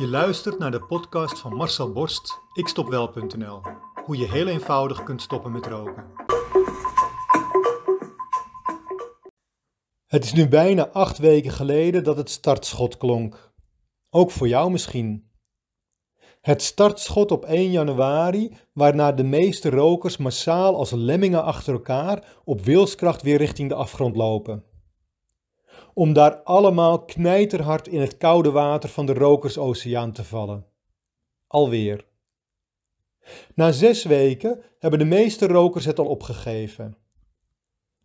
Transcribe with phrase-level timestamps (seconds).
[0.00, 3.60] Je luistert naar de podcast van Marcel Borst, ikstopwel.nl.
[4.04, 6.04] Hoe je heel eenvoudig kunt stoppen met roken.
[10.06, 13.52] Het is nu bijna acht weken geleden dat het startschot klonk.
[14.10, 15.30] Ook voor jou misschien.
[16.40, 22.60] Het startschot op 1 januari, waarna de meeste rokers massaal als lemmingen achter elkaar op
[22.60, 24.69] wilskracht weer richting de afgrond lopen
[25.94, 30.66] om daar allemaal knijterhard in het koude water van de rokersoceaan te vallen.
[31.46, 32.06] Alweer.
[33.54, 36.96] Na zes weken hebben de meeste rokers het al opgegeven.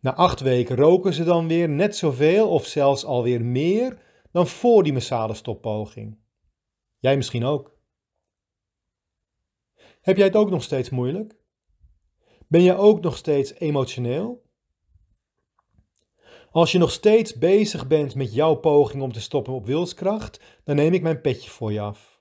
[0.00, 3.98] Na acht weken roken ze dan weer net zoveel of zelfs alweer meer
[4.32, 6.18] dan voor die massale stoppoging.
[6.98, 7.78] Jij misschien ook.
[10.00, 11.36] Heb jij het ook nog steeds moeilijk?
[12.48, 14.45] Ben je ook nog steeds emotioneel?
[16.56, 20.76] Als je nog steeds bezig bent met jouw poging om te stoppen op wilskracht, dan
[20.76, 22.20] neem ik mijn petje voor je af.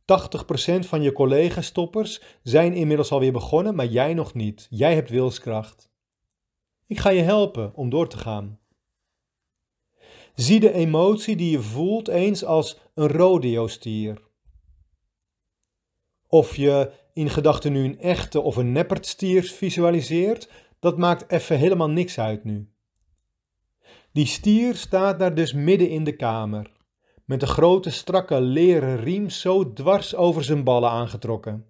[0.00, 4.66] 80% van je collega-stoppers zijn inmiddels alweer begonnen, maar jij nog niet.
[4.70, 5.90] Jij hebt wilskracht.
[6.86, 8.58] Ik ga je helpen om door te gaan.
[10.34, 14.22] Zie de emotie die je voelt eens als een rodeo-stier.
[16.26, 21.90] Of je in gedachten nu een echte of een neppertstier visualiseert, dat maakt even helemaal
[21.90, 22.68] niks uit nu.
[24.12, 26.72] Die stier staat daar dus midden in de kamer,
[27.24, 31.66] met een grote strakke leren riem zo dwars over zijn ballen aangetrokken.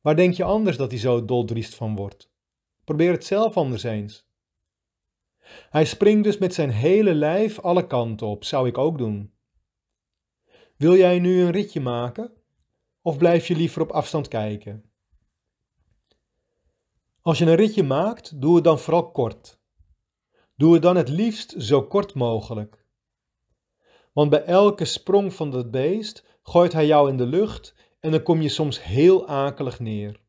[0.00, 2.30] Waar denk je anders dat hij zo doldriest van wordt?
[2.84, 4.30] Probeer het zelf anders eens.
[5.70, 9.32] Hij springt dus met zijn hele lijf alle kanten op, zou ik ook doen.
[10.76, 12.32] Wil jij nu een ritje maken?
[13.02, 14.90] Of blijf je liever op afstand kijken?
[17.20, 19.60] Als je een ritje maakt, doe het dan vooral kort.
[20.56, 22.84] Doe het dan het liefst zo kort mogelijk.
[24.12, 28.22] Want bij elke sprong van dat beest gooit hij jou in de lucht en dan
[28.22, 30.20] kom je soms heel akelig neer.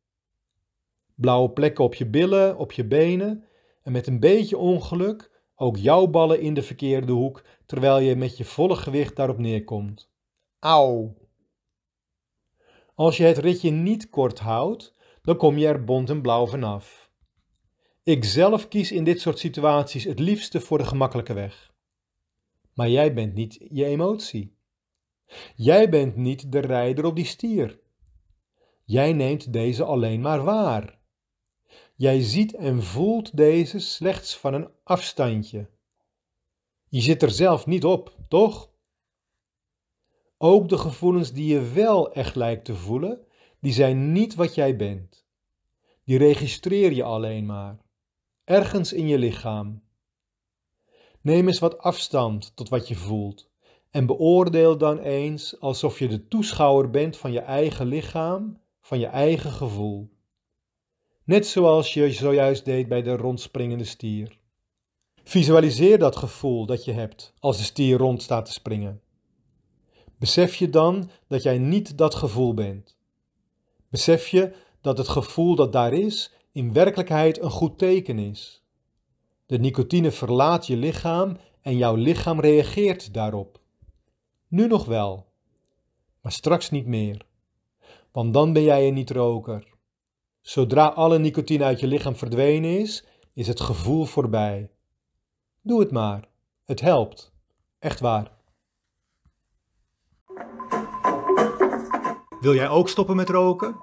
[1.16, 3.44] Blauwe plekken op je billen, op je benen
[3.84, 8.38] en met een beetje ongeluk ook jouw ballen in de verkeerde hoek terwijl je met
[8.38, 10.12] je volle gewicht daarop neerkomt.
[10.60, 11.14] Auw!
[12.96, 17.03] Als je het ritje niet kort houdt, dan kom je er bont en blauw vanaf.
[18.06, 21.74] Ik zelf kies in dit soort situaties het liefste voor de gemakkelijke weg.
[22.74, 24.58] Maar jij bent niet je emotie.
[25.56, 27.80] Jij bent niet de rijder op die stier.
[28.84, 31.00] Jij neemt deze alleen maar waar.
[31.96, 35.70] Jij ziet en voelt deze slechts van een afstandje.
[36.90, 38.72] Je zit er zelf niet op, toch?
[40.38, 43.28] Ook de gevoelens die je wel echt lijkt te voelen,
[43.60, 45.26] die zijn niet wat jij bent.
[46.04, 47.83] Die registreer je alleen maar
[48.44, 49.82] ergens in je lichaam.
[51.22, 53.52] Neem eens wat afstand tot wat je voelt
[53.92, 59.06] en beoordeel dan eens alsof je de toeschouwer bent van je eigen lichaam, van je
[59.06, 60.12] eigen gevoel.
[61.24, 64.38] Net zoals je zojuist deed bij de rondspringende stier.
[65.24, 69.02] Visualiseer dat gevoel dat je hebt als de stier rond staat te springen.
[70.20, 72.98] Besef je dan dat jij niet dat gevoel bent.
[73.90, 78.64] Besef je dat het gevoel dat daar is in werkelijkheid een goed teken is.
[79.46, 83.62] De nicotine verlaat je lichaam en jouw lichaam reageert daarop.
[84.48, 85.28] Nu nog wel,
[86.22, 87.26] maar straks niet meer,
[88.12, 89.68] want dan ben jij een niet-roker.
[90.42, 94.72] Zodra alle nicotine uit je lichaam verdwenen is, is het gevoel voorbij.
[95.62, 96.28] Doe het maar,
[96.64, 97.34] het helpt,
[97.80, 98.32] echt waar.
[102.40, 103.83] Wil jij ook stoppen met roken?